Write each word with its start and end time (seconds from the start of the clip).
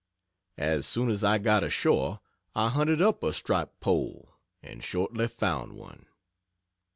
As 0.57 0.87
soon 0.87 1.11
as 1.11 1.23
I 1.23 1.37
got 1.37 1.63
ashore 1.63 2.21
I 2.55 2.69
hunted 2.69 3.03
up 3.03 3.21
a 3.21 3.31
striped 3.31 3.79
pole, 3.81 4.33
and 4.63 4.83
shortly 4.83 5.27
found 5.27 5.73
one. 5.73 6.07